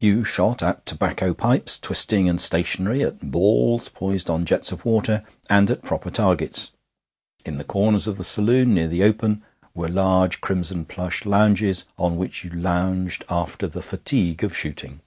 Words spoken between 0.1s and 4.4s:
shot at tobacco pipes, twisting and stationary, at balls poised